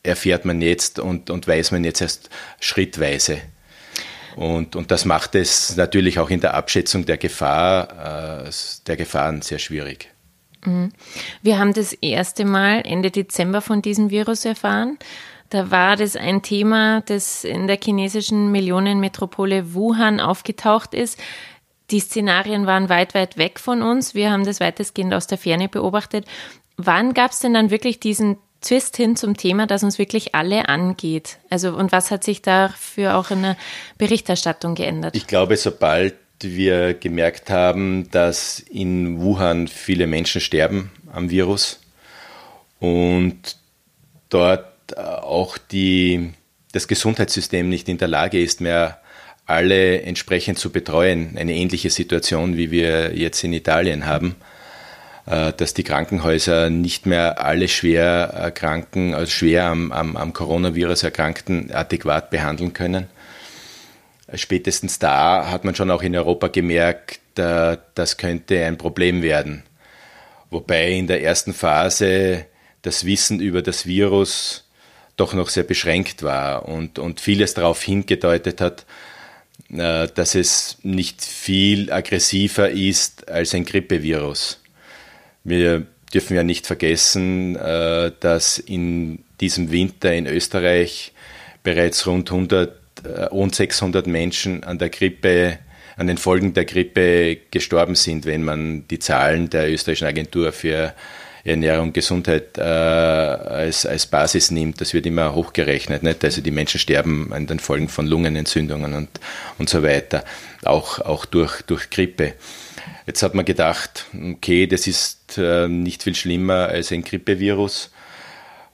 erfährt 0.02 0.44
man 0.44 0.60
jetzt 0.60 0.98
und, 0.98 1.30
und 1.30 1.48
weiß 1.48 1.70
man 1.70 1.82
jetzt 1.82 2.02
erst 2.02 2.28
schrittweise. 2.60 3.40
Und, 4.36 4.76
und 4.76 4.90
das 4.90 5.04
macht 5.04 5.34
es 5.34 5.76
natürlich 5.76 6.18
auch 6.18 6.30
in 6.30 6.40
der 6.40 6.54
Abschätzung 6.54 7.06
der 7.06 7.16
Gefahr, 7.16 8.46
äh, 8.46 8.50
der 8.86 8.96
Gefahren 8.96 9.42
sehr 9.42 9.58
schwierig. 9.58 10.10
Mhm. 10.64 10.92
Wir 11.42 11.58
haben 11.58 11.72
das 11.72 11.92
erste 11.92 12.44
Mal 12.44 12.82
Ende 12.84 13.10
Dezember 13.10 13.60
von 13.60 13.82
diesem 13.82 14.10
Virus 14.10 14.44
erfahren. 14.44 14.98
Da 15.50 15.70
war 15.70 15.96
das 15.96 16.16
ein 16.16 16.42
Thema, 16.42 17.02
das 17.02 17.44
in 17.44 17.66
der 17.66 17.78
chinesischen 17.82 18.50
Millionenmetropole 18.50 19.74
Wuhan 19.74 20.18
aufgetaucht 20.18 20.94
ist. 20.94 21.20
Die 21.90 22.00
Szenarien 22.00 22.66
waren 22.66 22.88
weit, 22.88 23.14
weit 23.14 23.36
weg 23.36 23.60
von 23.60 23.82
uns. 23.82 24.14
Wir 24.14 24.30
haben 24.30 24.44
das 24.44 24.58
weitestgehend 24.58 25.12
aus 25.12 25.26
der 25.26 25.38
Ferne 25.38 25.68
beobachtet. 25.68 26.24
Wann 26.76 27.14
gab 27.14 27.30
es 27.30 27.40
denn 27.40 27.54
dann 27.54 27.70
wirklich 27.70 28.00
diesen 28.00 28.38
Twist 28.64 28.96
hin 28.96 29.16
zum 29.16 29.36
Thema, 29.36 29.66
das 29.66 29.82
uns 29.82 29.98
wirklich 29.98 30.34
alle 30.34 30.68
angeht? 30.68 31.38
Also, 31.50 31.76
und 31.76 31.92
was 31.92 32.10
hat 32.10 32.24
sich 32.24 32.42
dafür 32.42 33.16
auch 33.16 33.30
in 33.30 33.42
der 33.42 33.56
Berichterstattung 33.98 34.74
geändert? 34.74 35.14
Ich 35.14 35.26
glaube, 35.26 35.56
sobald 35.56 36.14
wir 36.40 36.94
gemerkt 36.94 37.50
haben, 37.50 38.10
dass 38.10 38.58
in 38.58 39.20
Wuhan 39.20 39.68
viele 39.68 40.06
Menschen 40.06 40.40
sterben 40.40 40.90
am 41.12 41.30
Virus 41.30 41.80
und 42.80 43.56
dort 44.28 44.98
auch 44.98 45.56
die, 45.58 46.32
das 46.72 46.88
Gesundheitssystem 46.88 47.68
nicht 47.68 47.88
in 47.88 47.98
der 47.98 48.08
Lage 48.08 48.42
ist, 48.42 48.60
mehr 48.60 49.00
alle 49.46 50.02
entsprechend 50.02 50.58
zu 50.58 50.70
betreuen. 50.70 51.36
Eine 51.36 51.54
ähnliche 51.54 51.90
Situation, 51.90 52.56
wie 52.56 52.70
wir 52.70 53.16
jetzt 53.16 53.44
in 53.44 53.52
Italien 53.52 54.06
haben 54.06 54.36
dass 55.26 55.72
die 55.72 55.84
Krankenhäuser 55.84 56.68
nicht 56.68 57.06
mehr 57.06 57.42
alle 57.42 57.68
schwer 57.68 58.04
erkranken, 58.34 59.14
also 59.14 59.30
schwer 59.30 59.64
am, 59.64 59.90
am, 59.90 60.16
am 60.16 60.34
Coronavirus 60.34 61.04
Erkrankten 61.04 61.72
adäquat 61.72 62.28
behandeln 62.28 62.74
können. 62.74 63.06
Spätestens 64.34 64.98
da 64.98 65.50
hat 65.50 65.64
man 65.64 65.74
schon 65.74 65.90
auch 65.90 66.02
in 66.02 66.16
Europa 66.16 66.48
gemerkt, 66.48 67.38
äh, 67.38 67.76
das 67.94 68.16
könnte 68.16 68.64
ein 68.64 68.78
Problem 68.78 69.22
werden. 69.22 69.62
Wobei 70.50 70.92
in 70.92 71.06
der 71.06 71.22
ersten 71.22 71.52
Phase 71.52 72.46
das 72.82 73.04
Wissen 73.04 73.40
über 73.40 73.62
das 73.62 73.86
Virus 73.86 74.68
doch 75.16 75.32
noch 75.34 75.48
sehr 75.48 75.64
beschränkt 75.64 76.22
war 76.22 76.68
und, 76.68 76.98
und 76.98 77.20
vieles 77.20 77.54
darauf 77.54 77.82
hingedeutet 77.82 78.60
hat, 78.60 78.86
äh, 79.70 80.08
dass 80.08 80.34
es 80.34 80.78
nicht 80.82 81.22
viel 81.22 81.92
aggressiver 81.92 82.70
ist 82.70 83.28
als 83.28 83.54
ein 83.54 83.64
Grippevirus. 83.64 84.60
Wir 85.44 85.86
dürfen 86.12 86.36
ja 86.36 86.42
nicht 86.42 86.66
vergessen, 86.66 87.56
äh, 87.56 88.12
dass 88.20 88.58
in 88.58 89.24
diesem 89.40 89.70
Winter 89.70 90.12
in 90.14 90.26
Österreich 90.26 91.12
bereits 91.62 92.06
rund 92.06 92.30
100, 92.30 92.76
äh, 93.04 93.24
rund 93.24 93.54
600 93.54 94.06
Menschen 94.06 94.64
an 94.64 94.78
der 94.78 94.88
Grippe, 94.88 95.58
an 95.96 96.06
den 96.06 96.18
Folgen 96.18 96.54
der 96.54 96.64
Grippe 96.64 97.38
gestorben 97.50 97.94
sind, 97.94 98.26
wenn 98.26 98.42
man 98.42 98.88
die 98.88 98.98
Zahlen 98.98 99.50
der 99.50 99.70
österreichischen 99.70 100.08
Agentur 100.08 100.52
für 100.52 100.94
Ernährung 101.44 101.88
und 101.88 101.92
Gesundheit 101.92 102.56
äh, 102.56 102.62
als, 102.62 103.84
als 103.84 104.06
Basis 104.06 104.50
nimmt, 104.50 104.80
das 104.80 104.94
wird 104.94 105.04
immer 105.04 105.34
hochgerechnet. 105.34 106.02
Nicht? 106.02 106.24
Also 106.24 106.40
die 106.40 106.50
Menschen 106.50 106.80
sterben 106.80 107.32
an 107.34 107.46
den 107.46 107.58
Folgen 107.58 107.88
von 107.88 108.06
Lungenentzündungen 108.06 108.94
und, 108.94 109.08
und 109.58 109.68
so 109.68 109.82
weiter, 109.82 110.24
auch, 110.62 111.00
auch 111.00 111.26
durch, 111.26 111.60
durch 111.62 111.90
Grippe. 111.90 112.32
Jetzt 113.06 113.22
hat 113.22 113.34
man 113.34 113.44
gedacht, 113.44 114.06
okay, 114.32 114.66
das 114.66 114.86
ist 114.86 115.36
äh, 115.36 115.68
nicht 115.68 116.02
viel 116.02 116.14
schlimmer 116.14 116.68
als 116.68 116.90
ein 116.90 117.04
Grippevirus, 117.04 117.90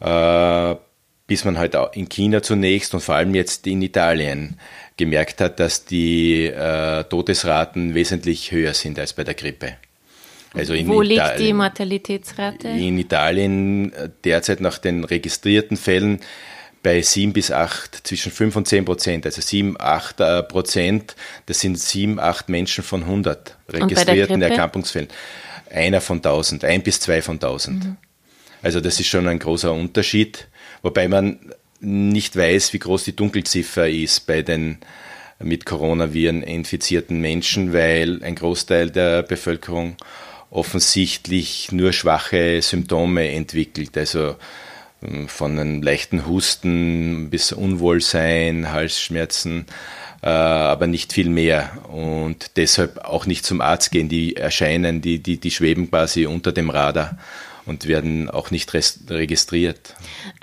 äh, 0.00 0.74
bis 1.26 1.44
man 1.44 1.58
halt 1.58 1.76
in 1.94 2.08
China 2.08 2.42
zunächst 2.42 2.94
und 2.94 3.00
vor 3.00 3.16
allem 3.16 3.34
jetzt 3.34 3.66
in 3.66 3.82
Italien 3.82 4.58
gemerkt 4.96 5.40
hat, 5.40 5.58
dass 5.58 5.84
die 5.84 6.46
äh, 6.46 7.04
Todesraten 7.04 7.94
wesentlich 7.94 8.52
höher 8.52 8.74
sind 8.74 8.98
als 8.98 9.14
bei 9.14 9.24
der 9.24 9.34
Grippe. 9.34 9.76
Also 10.52 10.74
Wo 10.86 11.00
liegt 11.00 11.20
Italien, 11.20 11.46
die 11.46 11.52
Mortalitätsrate? 11.52 12.68
In 12.68 12.98
Italien 12.98 13.92
äh, 13.92 14.10
derzeit 14.24 14.60
nach 14.60 14.78
den 14.78 15.04
registrierten 15.04 15.76
Fällen 15.76 16.20
bei 16.82 17.02
7 17.02 17.32
bis 17.32 17.50
8, 17.50 18.06
zwischen 18.06 18.32
5 18.32 18.56
und 18.56 18.68
10 18.68 18.84
Prozent, 18.84 19.26
also 19.26 19.40
7, 19.40 19.76
8 19.78 20.20
äh, 20.20 20.42
Prozent, 20.42 21.14
das 21.46 21.60
sind 21.60 21.78
7, 21.78 22.18
8 22.18 22.48
Menschen 22.48 22.82
von 22.82 23.02
100 23.02 23.56
registrierten 23.68 24.40
Erkrankungsfällen. 24.40 25.08
Einer 25.70 26.00
von 26.00 26.18
1000, 26.18 26.64
ein 26.64 26.82
bis 26.82 27.00
zwei 27.00 27.22
von 27.22 27.36
1000. 27.36 27.84
Mhm. 27.84 27.96
Also 28.62 28.80
das 28.80 28.98
ist 28.98 29.06
schon 29.06 29.28
ein 29.28 29.38
großer 29.38 29.72
Unterschied, 29.72 30.48
wobei 30.82 31.06
man 31.08 31.38
nicht 31.80 32.36
weiß, 32.36 32.72
wie 32.72 32.78
groß 32.78 33.04
die 33.04 33.16
Dunkelziffer 33.16 33.88
ist 33.88 34.26
bei 34.26 34.42
den 34.42 34.78
mit 35.42 35.64
Coronaviren 35.64 36.42
infizierten 36.42 37.20
Menschen, 37.20 37.72
weil 37.72 38.22
ein 38.22 38.34
Großteil 38.34 38.90
der 38.90 39.22
Bevölkerung 39.22 39.96
offensichtlich 40.50 41.72
nur 41.72 41.92
schwache 41.92 42.60
Symptome 42.60 43.30
entwickelt. 43.30 43.96
Also 43.96 44.36
von 45.26 45.58
einem 45.58 45.82
leichten 45.82 46.26
Husten 46.26 47.30
bis 47.30 47.52
Unwohlsein, 47.52 48.70
Halsschmerzen, 48.70 49.66
äh, 50.22 50.28
aber 50.28 50.86
nicht 50.86 51.12
viel 51.12 51.30
mehr. 51.30 51.70
Und 51.88 52.56
deshalb 52.56 52.98
auch 52.98 53.26
nicht 53.26 53.46
zum 53.46 53.60
Arzt 53.60 53.90
gehen. 53.90 54.08
Die 54.08 54.36
erscheinen, 54.36 55.00
die, 55.00 55.18
die, 55.18 55.38
die 55.38 55.50
schweben 55.50 55.90
quasi 55.90 56.26
unter 56.26 56.52
dem 56.52 56.68
Radar 56.68 57.18
und 57.66 57.86
werden 57.86 58.28
auch 58.28 58.50
nicht 58.50 58.72
registriert. 58.74 59.94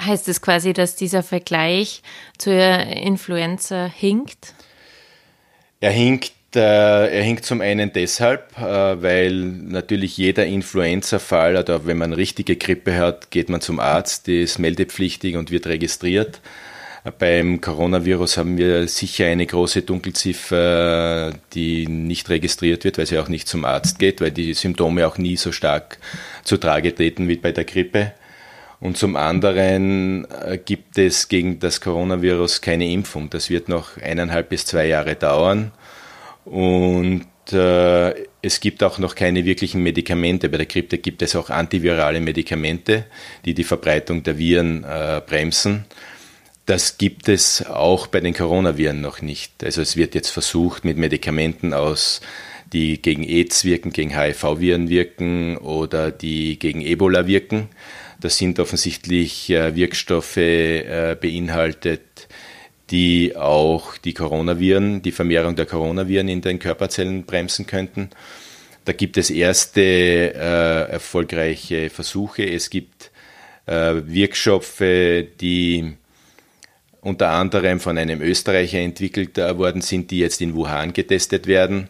Heißt 0.01 0.27
es 0.27 0.41
quasi, 0.41 0.73
dass 0.73 0.95
dieser 0.95 1.23
Vergleich 1.23 2.01
zur 2.37 2.53
Influenza 2.53 3.85
hinkt? 3.85 4.53
Er 5.79 5.91
hinkt 5.91 6.31
er 6.55 7.23
hängt 7.23 7.45
zum 7.45 7.61
einen 7.61 7.91
deshalb, 7.93 8.57
äh, 8.57 9.01
weil 9.01 9.33
natürlich 9.33 10.17
jeder 10.17 10.45
Influenza-Fall 10.45 11.57
oder 11.57 11.85
wenn 11.85 11.97
man 11.97 12.13
richtige 12.13 12.55
Grippe 12.55 12.95
hat, 12.97 13.31
geht 13.31 13.49
man 13.49 13.61
zum 13.61 13.79
Arzt, 13.79 14.27
die 14.27 14.41
ist 14.41 14.57
meldepflichtig 14.57 15.35
und 15.35 15.51
wird 15.51 15.67
registriert. 15.67 16.41
Beim 17.19 17.61
Coronavirus 17.61 18.37
haben 18.37 18.57
wir 18.57 18.87
sicher 18.87 19.27
eine 19.27 19.45
große 19.45 19.83
Dunkelziffer, 19.83 21.33
die 21.53 21.87
nicht 21.87 22.29
registriert 22.29 22.83
wird, 22.83 22.97
weil 22.97 23.05
sie 23.05 23.19
auch 23.19 23.29
nicht 23.29 23.47
zum 23.47 23.63
Arzt 23.63 23.99
geht, 23.99 24.19
weil 24.19 24.31
die 24.31 24.53
Symptome 24.53 25.07
auch 25.07 25.17
nie 25.17 25.37
so 25.37 25.51
stark 25.51 25.99
zu 26.43 26.57
Trage 26.57 26.93
treten 26.93 27.27
wie 27.27 27.37
bei 27.37 27.51
der 27.51 27.63
Grippe. 27.63 28.13
Und 28.79 28.97
zum 28.97 29.15
anderen 29.15 30.29
äh, 30.31 30.57
gibt 30.57 30.97
es 30.97 31.29
gegen 31.29 31.59
das 31.59 31.81
Coronavirus 31.81 32.61
keine 32.61 32.91
Impfung. 32.91 33.29
Das 33.29 33.49
wird 33.49 33.69
noch 33.69 33.97
eineinhalb 33.97 34.49
bis 34.49 34.65
zwei 34.65 34.87
Jahre 34.87 35.15
dauern. 35.15 35.71
Und 36.49 37.27
äh, 37.51 38.13
es 38.41 38.59
gibt 38.61 38.81
auch 38.83 38.99
noch 38.99 39.15
keine 39.15 39.43
wirklichen 39.43 39.83
Medikamente. 39.83 40.47
Bei 40.47 40.57
der 40.57 40.65
Grippe 40.65 40.97
gibt 40.97 41.21
es 41.21 41.35
auch 41.35 41.49
antivirale 41.49 42.21
Medikamente, 42.21 43.05
die 43.45 43.53
die 43.53 43.65
Verbreitung 43.65 44.23
der 44.23 44.37
Viren 44.37 44.83
äh, 44.83 45.21
bremsen. 45.25 45.85
Das 46.65 46.97
gibt 46.97 47.29
es 47.29 47.65
auch 47.65 48.07
bei 48.07 48.21
den 48.21 48.33
Coronaviren 48.33 49.01
noch 49.01 49.21
nicht. 49.21 49.63
Also 49.63 49.81
es 49.81 49.95
wird 49.97 50.15
jetzt 50.15 50.29
versucht 50.29 50.85
mit 50.85 50.97
Medikamenten 50.97 51.73
aus, 51.73 52.21
die 52.73 53.01
gegen 53.01 53.23
AIDS 53.23 53.63
wirken, 53.65 53.91
gegen 53.91 54.17
HIV-Viren 54.17 54.89
wirken 54.89 55.57
oder 55.57 56.11
die 56.11 56.59
gegen 56.59 56.81
Ebola 56.81 57.27
wirken. 57.27 57.69
Das 58.19 58.37
sind 58.37 58.59
offensichtlich 58.59 59.49
äh, 59.49 59.75
Wirkstoffe 59.75 60.37
äh, 60.37 61.15
beinhaltet, 61.19 62.01
die 62.89 63.35
auch 63.35 63.97
die 63.97 64.13
Coronaviren, 64.13 65.01
die 65.01 65.11
Vermehrung 65.11 65.55
der 65.55 65.65
Coronaviren 65.65 66.27
in 66.29 66.41
den 66.41 66.59
Körperzellen 66.59 67.25
bremsen 67.25 67.67
könnten. 67.67 68.09
Da 68.85 68.93
gibt 68.93 69.17
es 69.17 69.29
erste 69.29 69.81
äh, 69.81 70.91
erfolgreiche 70.91 71.89
Versuche. 71.89 72.43
Es 72.43 72.69
gibt 72.69 73.11
äh, 73.65 73.95
Wirkstoffe, 74.05 74.79
die 75.41 75.93
unter 77.01 77.29
anderem 77.29 77.79
von 77.79 77.97
einem 77.97 78.21
Österreicher 78.21 78.79
entwickelt 78.79 79.37
worden 79.37 79.81
sind, 79.81 80.11
die 80.11 80.19
jetzt 80.19 80.41
in 80.41 80.55
Wuhan 80.55 80.93
getestet 80.93 81.47
werden. 81.47 81.89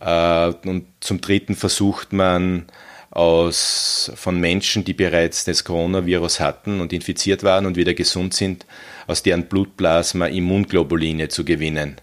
Äh, 0.00 0.52
und 0.64 0.86
zum 1.00 1.20
Dritten 1.20 1.56
versucht 1.56 2.12
man 2.12 2.66
aus, 3.10 4.12
von 4.14 4.38
Menschen, 4.38 4.84
die 4.84 4.92
bereits 4.92 5.44
das 5.44 5.64
Coronavirus 5.64 6.40
hatten 6.40 6.80
und 6.80 6.92
infiziert 6.92 7.42
waren 7.42 7.66
und 7.66 7.76
wieder 7.76 7.94
gesund 7.94 8.34
sind, 8.34 8.66
aus 9.06 9.22
deren 9.22 9.44
Blutplasma 9.44 10.26
Immunglobuline 10.26 11.28
zu 11.28 11.44
gewinnen, 11.44 11.96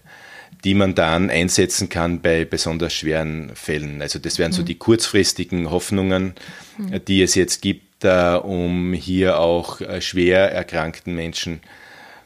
die 0.64 0.74
man 0.74 0.94
dann 0.94 1.30
einsetzen 1.30 1.88
kann 1.88 2.20
bei 2.20 2.44
besonders 2.44 2.92
schweren 2.92 3.52
Fällen. 3.54 4.02
Also 4.02 4.18
das 4.18 4.38
wären 4.38 4.52
so 4.52 4.62
mhm. 4.62 4.66
die 4.66 4.74
kurzfristigen 4.74 5.70
Hoffnungen, 5.70 6.34
mhm. 6.76 7.04
die 7.06 7.22
es 7.22 7.34
jetzt 7.36 7.62
gibt, 7.62 8.04
äh, 8.04 8.34
um 8.42 8.92
hier 8.92 9.38
auch 9.38 9.80
äh, 9.80 10.00
schwer 10.00 10.52
erkrankten 10.52 11.14
Menschen 11.14 11.60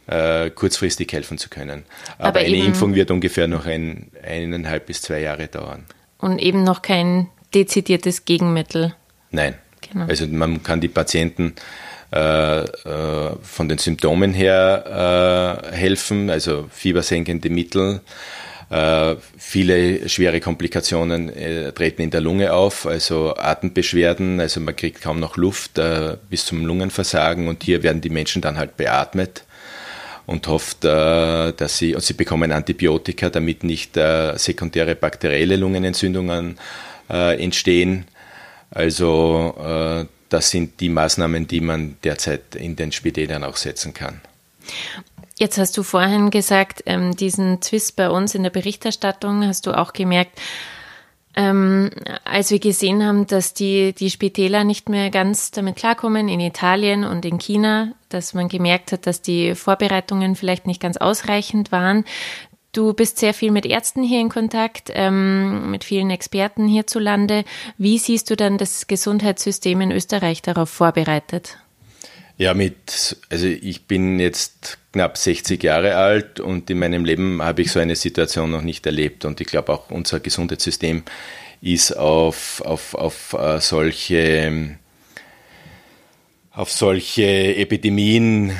äh, 0.07 0.51
kurzfristig 0.51 1.13
helfen 1.13 1.39
zu 1.39 1.51
können. 1.51 1.85
Aber, 2.19 2.29
Aber 2.29 2.41
eine 2.41 2.57
Impfung 2.57 2.95
wird 2.95 3.11
ungefähr 3.11 3.47
noch 3.47 3.67
ein, 3.67 4.11
eineinhalb 4.23 4.87
bis 4.87 5.03
zwei 5.03 5.21
Jahre 5.21 5.49
dauern. 5.49 5.85
Und 6.19 6.39
eben 6.39 6.65
noch 6.65 6.83
kein 6.83 7.29
dezidiertes 7.55 8.25
Gegenmittel. 8.25 8.95
Nein. 9.31 9.55
Genau. 9.81 10.07
Also 10.07 10.27
man 10.27 10.63
kann 10.63 10.81
die 10.81 10.89
Patienten 10.89 11.55
äh, 12.13 12.61
äh, 12.61 13.37
von 13.43 13.69
den 13.69 13.79
Symptomen 13.79 14.33
her 14.33 15.63
äh, 15.73 15.77
helfen, 15.77 16.31
also 16.31 16.69
fiebersenkende 16.71 17.51
Mittel. 17.51 18.01
Äh, 18.71 19.17
viele 19.37 20.09
schwere 20.09 20.41
Komplikationen 20.41 21.29
äh, 21.29 21.73
treten 21.73 22.03
in 22.03 22.11
der 22.11 22.21
Lunge 22.21 22.53
auf, 22.53 22.87
also 22.87 23.35
Atembeschwerden, 23.37 24.39
also 24.39 24.61
man 24.61 24.77
kriegt 24.77 25.03
kaum 25.03 25.19
noch 25.19 25.37
Luft 25.37 25.79
äh, 25.79 26.17
bis 26.29 26.47
zum 26.47 26.65
Lungenversagen 26.65 27.49
und 27.49 27.65
hier 27.65 27.83
werden 27.83 28.01
die 28.01 28.11
Menschen 28.11 28.43
dann 28.43 28.59
halt 28.59 28.77
beatmet 28.77 29.45
und 30.27 30.47
hofft, 30.47 30.85
dass 30.85 31.79
sie, 31.79 31.97
und 31.97 32.05
sie 32.05 32.13
bekommen 32.13 32.53
Antibiotika, 32.53 33.31
damit 33.31 33.65
nicht 33.65 33.99
sekundäre 34.37 34.95
bakterielle 34.95 35.57
Lungenentzündungen 35.57 36.57
entstehen. 37.11 38.07
Also 38.71 40.07
das 40.31 40.51
sind 40.51 40.81
die 40.81 40.89
Maßnahmen, 40.89 41.47
die 41.47 41.61
man 41.61 41.97
derzeit 42.03 42.55
in 42.55 42.77
den 42.77 42.93
Spitälern 42.93 43.45
auch 43.45 43.57
setzen 43.57 43.93
kann. 43.93 44.21
Jetzt 45.39 45.59
hast 45.59 45.77
du 45.77 45.83
vorhin 45.83 46.31
gesagt, 46.31 46.83
ähm, 46.87 47.17
diesen 47.17 47.61
Twist 47.61 47.97
bei 47.97 48.11
uns 48.11 48.35
in 48.35 48.43
der 48.43 48.51
Berichterstattung 48.51 49.45
hast 49.47 49.67
du 49.67 49.77
auch 49.77 49.93
gemerkt, 49.93 50.39
ähm, 51.35 51.91
als 52.25 52.51
wir 52.51 52.59
gesehen 52.59 53.05
haben, 53.05 53.27
dass 53.27 53.55
die, 53.55 53.95
die 53.95 54.11
Spitäler 54.11 54.65
nicht 54.65 54.89
mehr 54.89 55.11
ganz 55.11 55.51
damit 55.51 55.77
klarkommen 55.77 56.29
in 56.29 56.41
Italien 56.41 57.05
und 57.05 57.25
in 57.25 57.39
China, 57.39 57.93
dass 58.09 58.35
man 58.35 58.49
gemerkt 58.49 58.93
hat, 58.93 59.07
dass 59.07 59.23
die 59.23 59.55
Vorbereitungen 59.55 60.37
vielleicht 60.37 60.67
nicht 60.67 60.83
ganz 60.83 60.97
ausreichend 60.97 61.73
waren. 61.73 62.05
Du 62.73 62.95
bist 62.95 63.19
sehr 63.19 63.35
viel 63.35 63.51
mit 63.51 63.67
Ärzten 63.67 64.05
hier 64.05 64.21
in 64.21 64.29
Kontakt, 64.29 64.91
ähm, 64.95 65.73
mit 65.73 65.83
vielen 65.83 66.11
Experten 66.11 66.69
hierzulande. 66.69 67.45
Wie 67.79 67.99
siehst 67.99 68.31
du 68.31 68.37
dann 68.37 68.59
das 68.59 68.87
Gesundheitssystem 68.87 69.81
in 69.81 69.91
Österreich 69.91 70.41
darauf 70.41 70.71
vorbereitet? 70.71 71.59
Ja, 72.39 72.55
mit, 72.55 73.17
also 73.29 73.47
ich 73.47 73.87
bin 73.87 74.21
jetzt 74.21 74.79
knapp 74.93 75.19
60 75.19 75.63
Jahre 75.63 75.97
alt 75.97 76.41
und 76.41 76.71
in 76.71 76.79
meinem 76.79 77.05
Leben 77.05 77.43
habe 77.43 77.63
ich 77.63 77.73
so 77.73 77.81
eine 77.81 77.97
Situation 77.97 78.51
noch 78.51 78.63
nicht 78.63 78.87
erlebt. 78.87 79.25
Und 79.25 79.41
ich 79.41 79.49
glaube 79.49 79.73
auch 79.73 79.91
unser 79.91 80.21
Gesundheitssystem 80.21 81.03
ist 81.61 81.93
auf, 81.97 82.63
auf, 82.65 82.95
auf 82.95 83.35
uh, 83.35 83.59
solche 83.61 84.79
auf 86.53 86.71
solche 86.73 87.57
Epidemien 87.57 88.53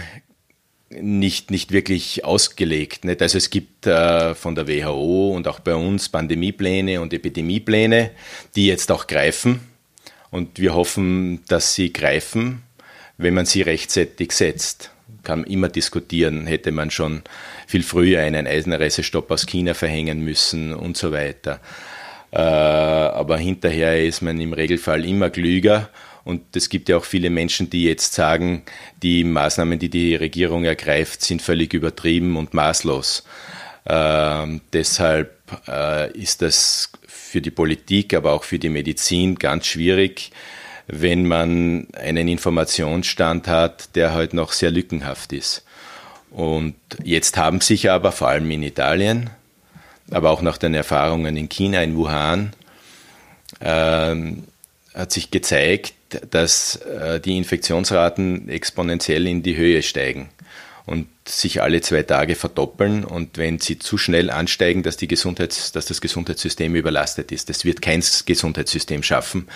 nicht, 0.91 1.51
nicht 1.51 1.73
wirklich 1.73 2.25
ausgelegt. 2.25 3.05
Nicht? 3.05 3.23
Also 3.23 3.39
es 3.39 3.51
gibt 3.51 3.87
äh, 3.87 4.35
von 4.35 4.55
der 4.55 4.67
WHO 4.67 5.35
und 5.35 5.47
auch 5.47 5.61
bei 5.61 5.75
uns 5.75 6.09
Pandemiepläne 6.09 7.01
und 7.01 7.13
Epidemiepläne, 7.13 8.11
die 8.57 8.67
jetzt 8.67 8.91
auch 8.91 9.07
greifen. 9.07 9.61
Und 10.31 10.59
wir 10.59 10.75
hoffen, 10.75 11.43
dass 11.49 11.75
sie 11.75 11.93
greifen, 11.93 12.63
wenn 13.19 13.35
man 13.35 13.47
sie 13.47 13.63
rechtzeitig 13.63 14.33
setzt. 14.33 14.91
Kann 15.23 15.45
immer 15.45 15.69
diskutieren, 15.69 16.47
hätte 16.47 16.73
man 16.73 16.91
schon 16.91 17.23
viel 17.67 17.83
früher 17.83 18.21
einen 18.21 18.47
Eisenreisestopp 18.47 19.31
aus 19.31 19.47
China 19.47 19.75
verhängen 19.75 20.25
müssen 20.25 20.73
und 20.73 20.97
so 20.97 21.13
weiter. 21.13 21.61
Äh, 22.33 22.39
aber 22.39 23.39
hinterher 23.39 24.05
ist 24.05 24.23
man 24.23 24.41
im 24.41 24.53
Regelfall 24.53 25.05
immer 25.05 25.31
klüger 25.31 25.91
und 26.25 26.55
es 26.55 26.69
gibt 26.69 26.89
ja 26.89 26.97
auch 26.97 27.05
viele 27.05 27.31
Menschen, 27.31 27.71
die 27.71 27.85
jetzt 27.85 28.13
sagen, 28.13 28.63
die 29.03 29.25
Maßnahmen, 29.25 29.79
die 29.79 29.89
die 29.89 30.15
Regierung 30.15 30.65
ergreift, 30.65 31.23
sind 31.23 31.41
völlig 31.43 31.73
übertrieben 31.73 32.37
und 32.37 32.55
maßlos. 32.55 33.25
Ähm, 33.87 34.61
deshalb 34.73 35.37
äh, 35.67 36.13
ist 36.13 36.43
das 36.43 36.93
für 37.07 37.41
die 37.41 37.51
Politik, 37.51 38.15
aber 38.15 38.33
auch 38.33 38.45
für 38.45 38.59
die 38.59 38.69
Medizin 38.69 39.37
ganz 39.37 39.67
schwierig, 39.67 40.31
wenn 40.87 41.27
man 41.27 41.87
einen 41.95 42.29
Informationsstand 42.29 43.49
hat, 43.49 43.95
der 43.97 44.13
halt 44.13 44.35
noch 44.35 44.53
sehr 44.53 44.71
lückenhaft 44.71 45.33
ist. 45.33 45.65
Und 46.31 46.75
jetzt 47.03 47.37
haben 47.37 47.61
sich 47.61 47.91
aber 47.91 48.13
vor 48.13 48.29
allem 48.29 48.51
in 48.51 48.63
Italien, 48.63 49.31
aber 50.11 50.31
auch 50.31 50.43
nach 50.43 50.59
den 50.59 50.75
Erfahrungen 50.75 51.37
in 51.37 51.49
China, 51.49 51.83
in 51.83 51.97
Wuhan, 51.97 52.53
ähm, 53.61 54.45
hat 54.95 55.13
sich 55.13 55.31
gezeigt, 55.31 55.95
dass 56.31 56.77
äh, 56.77 57.21
die 57.21 57.37
Infektionsraten 57.37 58.49
exponentiell 58.49 59.27
in 59.27 59.43
die 59.43 59.57
Höhe 59.57 59.83
steigen 59.83 60.31
und 60.87 61.07
sich 61.25 61.63
alle 61.63 61.81
zwei 61.81 62.03
Tage 62.03 62.35
verdoppeln. 62.35 63.05
Und 63.05 63.39
wenn 63.39 63.61
sie 63.61 63.79
zu 63.79 63.97
schnell 63.97 64.31
ansteigen, 64.31 64.83
dass, 64.83 64.97
die 64.97 65.09
Gesundheits-, 65.09 65.73
dass 65.73 65.87
das 65.87 66.01
Gesundheitssystem 66.01 66.75
überlastet 66.75 67.33
ist. 67.33 67.49
Das 67.49 67.65
wird 67.65 67.81
kein 67.81 68.03
Gesundheitssystem 68.27 69.03
schaffen, 69.03 69.49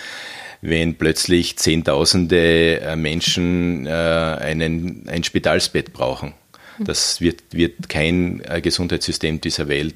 wenn 0.61 0.95
plötzlich 0.95 1.57
Zehntausende 1.57 2.79
äh, 2.79 2.95
Menschen 2.95 3.85
äh, 3.85 3.89
einen, 3.89 5.07
ein 5.09 5.23
Spitalsbett 5.23 5.93
brauchen. 5.93 6.33
Das 6.77 7.21
wird, 7.21 7.41
wird 7.51 7.87
kein 7.87 8.41
äh, 8.43 8.61
Gesundheitssystem 8.61 9.39
dieser 9.39 9.67
Welt 9.67 9.95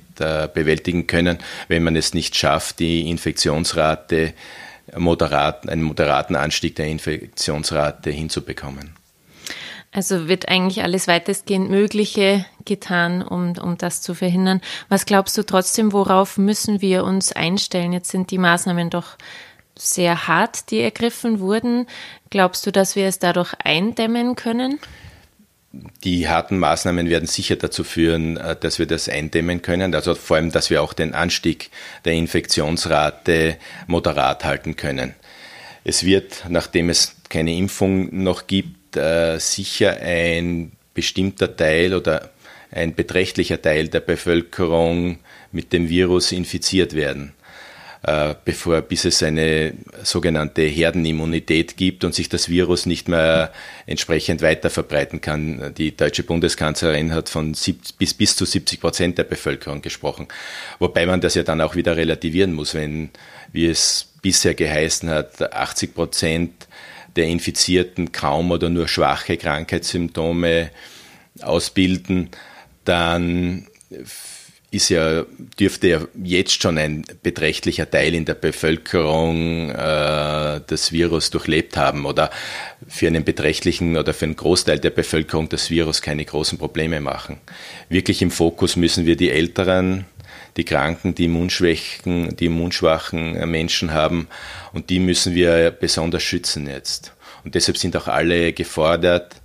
bewältigen 0.54 1.08
können, 1.08 1.38
wenn 1.70 1.84
man 1.84 1.96
es 1.96 2.13
nicht 2.13 2.36
schafft, 2.36 2.80
die 2.80 3.10
Infektionsrate 3.10 4.34
moderat, 4.98 5.67
einen 5.67 5.84
moderaten 5.84 6.36
Anstieg 6.36 6.75
der 6.75 6.88
Infektionsrate 6.88 8.10
hinzubekommen. 8.10 8.91
Also 9.91 10.27
wird 10.27 10.50
eigentlich 10.50 10.84
alles 10.84 11.08
weitestgehend 11.08 11.72
Mögliche 11.72 12.46
getan, 12.63 13.24
um, 13.24 13.58
um 13.58 13.77
das 13.77 14.01
zu 14.01 14.13
verhindern. 14.13 14.62
Was 14.88 15.05
glaubst 15.05 15.36
du 15.38 15.43
trotzdem, 15.43 15.93
worauf 15.93 16.38
müssen 16.38 16.81
wir 16.81 17.03
uns 17.03 17.31
einstellen? 17.31 17.91
Jetzt 17.91 18.12
sind 18.12 18.29
die 18.29 18.38
Maßnahmen 18.38 18.91
doch 18.91 19.17
sehr 19.75 20.27
hart, 20.27 20.69
die 20.69 20.81
ergriffen 20.81 21.39
wurden. 21.39 21.88
Glaubst 22.29 22.67
du, 22.67 22.72
dass 22.72 22.96
wir 22.96 23.08
es 23.08 23.17
dadurch 23.17 23.53
eindämmen 23.63 24.36
können? 24.36 24.79
Die 26.03 26.27
harten 26.27 26.57
Maßnahmen 26.57 27.09
werden 27.09 27.27
sicher 27.27 27.55
dazu 27.55 27.83
führen, 27.83 28.38
äh, 28.38 28.55
dass 28.55 28.79
wir 28.79 28.88
das 28.88 29.07
eindämmen 29.07 29.61
können. 29.61 29.93
Also 29.93 30.15
vor 30.15 30.38
allem, 30.38 30.51
dass 30.51 30.69
wir 30.69 30.81
auch 30.81 30.93
den 30.93 31.13
Anstieg 31.13 31.69
der 32.05 32.13
Infektionsrate 32.13 33.57
moderat 33.88 34.45
halten 34.45 34.75
können. 34.75 35.13
Es 35.83 36.03
wird, 36.03 36.45
nachdem 36.49 36.89
es 36.89 37.15
keine 37.29 37.55
Impfung 37.55 38.23
noch 38.23 38.47
gibt, 38.47 38.97
äh, 38.97 39.38
sicher 39.39 39.97
ein 40.01 40.71
bestimmter 40.93 41.55
Teil 41.55 41.93
oder 41.93 42.31
ein 42.71 42.95
beträchtlicher 42.95 43.61
Teil 43.61 43.88
der 43.88 43.99
Bevölkerung 43.99 45.19
mit 45.51 45.73
dem 45.73 45.89
Virus 45.89 46.31
infiziert 46.31 46.95
werden, 46.95 47.33
bevor 48.01 48.82
bis 48.82 49.03
es 49.03 49.22
eine 49.24 49.74
sogenannte 50.03 50.62
Herdenimmunität 50.62 51.75
gibt 51.75 52.06
und 52.06 52.15
sich 52.15 52.29
das 52.29 52.48
Virus 52.48 52.86
nicht 52.86 53.10
mehr 53.10 53.51
entsprechend 53.88 54.41
weiter 54.41 54.70
verbreiten 54.70 55.20
kann. 55.20 55.74
Die 55.77 55.96
deutsche 55.98 56.24
Bundeskanzlerin 56.24 57.13
hat 57.13 57.27
von 57.27 57.56
bis, 57.98 58.13
bis 58.13 58.36
zu 58.38 58.46
70 58.46 58.79
Prozent 58.79 59.18
der 59.18 59.25
Bevölkerung 59.25 59.82
gesprochen, 59.82 60.29
wobei 60.79 61.06
man 61.06 61.20
das 61.20 61.36
ja 61.36 61.44
dann 61.44 61.60
auch 61.60 61.75
wieder 61.75 61.98
relativieren 61.98 62.53
muss, 62.53 62.74
wenn, 62.74 63.10
wie 63.51 63.65
es 63.65 64.08
bisher 64.22 64.53
geheißen 64.53 65.10
hat, 65.10 65.53
80 65.53 65.94
Prozent 65.94 66.68
der 67.18 67.25
Infizierten 67.25 68.13
kaum 68.13 68.51
oder 68.51 68.70
nur 68.70 68.88
schwache 68.88 69.36
Krankheitssymptome 69.36 70.72
ausbilden, 71.41 72.29
dann 72.86 73.68
ist 74.71 74.89
ja, 74.89 75.23
dürfte 75.59 75.88
ja 75.88 76.01
jetzt 76.23 76.61
schon 76.61 76.77
ein 76.77 77.03
beträchtlicher 77.23 77.89
Teil 77.89 78.13
in 78.13 78.25
der 78.25 78.35
Bevölkerung 78.35 79.71
äh, 79.71 80.61
das 80.65 80.91
Virus 80.91 81.31
durchlebt 81.31 81.75
haben 81.75 82.05
oder 82.05 82.29
für 82.88 83.07
einen 83.07 83.23
beträchtlichen 83.23 83.97
oder 83.97 84.13
für 84.13 84.25
einen 84.25 84.35
Großteil 84.35 84.79
der 84.79 84.91
Bevölkerung 84.91 85.49
das 85.49 85.71
Virus 85.71 86.01
keine 86.01 86.23
großen 86.23 86.60
Probleme 86.60 87.01
machen. 87.01 87.38
Wirklich 87.89 88.21
im 88.21 88.29
Fokus 88.29 88.75
müssen 88.75 89.08
wir 89.08 89.15
die 89.15 89.32
Älteren, 89.32 90.05
die 90.55 90.65
Kranken, 90.65 91.15
die 91.15 91.25
Immunschwächen, 91.25 92.36
die 92.36 92.45
immunschwachen 92.45 93.49
Menschen 93.49 93.91
haben 93.91 94.27
und 94.71 94.91
die 94.91 94.99
müssen 94.99 95.34
wir 95.34 95.71
besonders 95.71 96.21
schützen 96.21 96.67
jetzt. 96.67 97.13
Und 97.43 97.55
deshalb 97.55 97.77
sind 97.77 97.97
auch 97.97 98.08
alle 98.08 98.53
gefordert, 98.53 99.36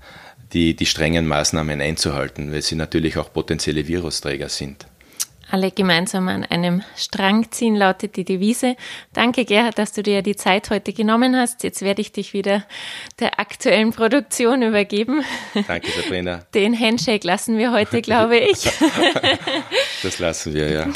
die, 0.52 0.76
die 0.76 0.87
strengen 0.87 1.26
Maßnahmen 1.26 1.80
einzuhalten, 1.80 2.52
weil 2.52 2.62
sie 2.62 2.76
natürlich 2.76 3.16
auch 3.16 3.32
potenzielle 3.32 3.88
Virusträger 3.88 4.48
sind. 4.50 4.87
Alle 5.50 5.70
gemeinsam 5.70 6.28
an 6.28 6.44
einem 6.44 6.83
Strang 6.96 7.50
ziehen, 7.50 7.76
lautet 7.76 8.16
die 8.16 8.24
Devise. 8.24 8.76
Danke, 9.12 9.44
Gerhard, 9.44 9.78
dass 9.78 9.92
du 9.92 10.02
dir 10.02 10.22
die 10.22 10.37
Zeit 10.37 10.70
heute 10.70 10.92
genommen 10.92 11.37
hast. 11.37 11.62
Jetzt 11.64 11.83
werde 11.83 12.00
ich 12.00 12.12
dich 12.12 12.33
wieder 12.33 12.64
der 13.20 13.38
aktuellen 13.38 13.92
Produktion 13.92 14.62
übergeben. 14.62 15.22
Danke, 15.66 15.90
Sabrina. 15.90 16.40
Den 16.54 16.78
Handshake 16.78 17.26
lassen 17.26 17.59
wir 17.59 17.72
heute, 17.72 18.02
glaube 18.02 18.38
ich. 18.38 18.64
das 20.02 20.18
lassen 20.18 20.54
wir, 20.54 20.70
ja. 20.70 20.87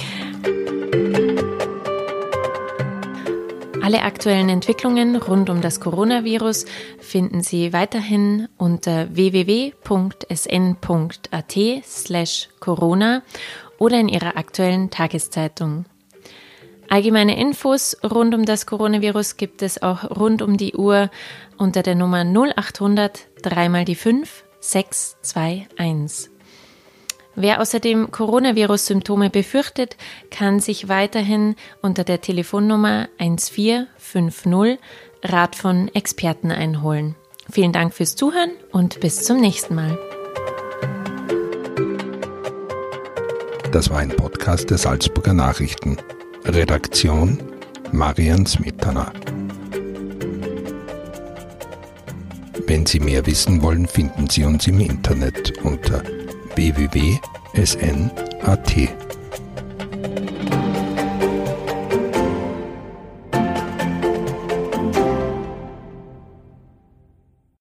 Alle 3.88 4.02
aktuellen 4.02 4.50
Entwicklungen 4.50 5.16
rund 5.16 5.48
um 5.48 5.62
das 5.62 5.80
Coronavirus 5.80 6.66
finden 7.00 7.42
Sie 7.42 7.72
weiterhin 7.72 8.46
unter 8.58 9.14
www.sn.at 9.14 9.78
slash 11.84 12.48
Corona 12.60 13.22
oder 13.78 13.98
in 13.98 14.08
Ihrer 14.08 14.36
aktuellen 14.36 14.90
Tageszeitung. 14.90 15.86
Allgemeine 16.88 17.38
Infos 17.38 17.96
rund 18.02 18.34
um 18.34 18.44
das 18.44 18.66
Coronavirus 18.66 19.36
gibt 19.36 19.62
es 19.62 19.82
auch 19.82 20.04
rund 20.10 20.40
um 20.40 20.56
die 20.56 20.74
Uhr 20.74 21.10
unter 21.58 21.82
der 21.82 21.94
Nummer 21.94 22.24
0800 22.24 23.26
3 23.42 23.68
mal 23.68 23.84
die 23.84 23.94
5 23.94 24.44
621. 24.60 26.30
Wer 27.40 27.60
außerdem 27.60 28.10
Coronavirus-Symptome 28.10 29.30
befürchtet, 29.30 29.96
kann 30.30 30.58
sich 30.58 30.88
weiterhin 30.88 31.54
unter 31.82 32.02
der 32.02 32.20
Telefonnummer 32.20 33.08
1450 33.18 34.78
Rat 35.22 35.54
von 35.54 35.88
Experten 35.94 36.50
einholen. 36.50 37.14
Vielen 37.50 37.72
Dank 37.72 37.94
fürs 37.94 38.16
Zuhören 38.16 38.50
und 38.72 38.98
bis 39.00 39.24
zum 39.24 39.40
nächsten 39.40 39.74
Mal. 39.74 39.96
Das 43.72 43.90
war 43.90 43.98
ein 43.98 44.08
Podcast 44.08 44.70
der 44.70 44.78
Salzburger 44.78 45.34
Nachrichten. 45.34 45.98
Redaktion 46.46 47.38
Marian 47.92 48.46
Smetana. 48.46 49.12
Wenn 52.66 52.86
Sie 52.86 53.00
mehr 53.00 53.26
wissen 53.26 53.60
wollen, 53.60 53.86
finden 53.86 54.30
Sie 54.30 54.44
uns 54.44 54.66
im 54.66 54.80
Internet 54.80 55.52
unter 55.62 56.02
www.sn.at. 56.54 57.18